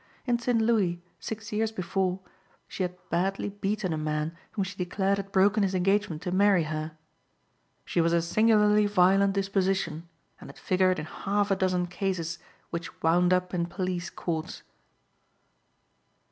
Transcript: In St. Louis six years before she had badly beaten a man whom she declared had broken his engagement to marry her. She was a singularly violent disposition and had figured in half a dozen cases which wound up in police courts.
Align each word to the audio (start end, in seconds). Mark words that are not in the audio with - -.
In 0.25 0.39
St. 0.39 0.59
Louis 0.59 0.99
six 1.19 1.51
years 1.51 1.71
before 1.71 2.21
she 2.67 2.81
had 2.81 2.97
badly 3.11 3.49
beaten 3.49 3.93
a 3.93 3.99
man 3.99 4.35
whom 4.53 4.63
she 4.63 4.75
declared 4.75 5.17
had 5.19 5.31
broken 5.31 5.61
his 5.61 5.75
engagement 5.75 6.23
to 6.23 6.31
marry 6.31 6.63
her. 6.63 6.97
She 7.85 8.01
was 8.01 8.11
a 8.11 8.19
singularly 8.19 8.87
violent 8.87 9.33
disposition 9.33 10.09
and 10.39 10.49
had 10.49 10.57
figured 10.57 10.97
in 10.97 11.05
half 11.05 11.51
a 11.51 11.55
dozen 11.55 11.85
cases 11.85 12.39
which 12.71 12.99
wound 13.03 13.31
up 13.31 13.53
in 13.53 13.67
police 13.67 14.09
courts. 14.09 14.63